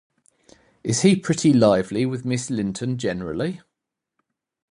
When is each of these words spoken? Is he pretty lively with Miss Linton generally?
Is 0.83 1.03
he 1.03 1.15
pretty 1.15 1.53
lively 1.53 2.07
with 2.07 2.25
Miss 2.25 2.49
Linton 2.49 2.97
generally? 2.97 3.61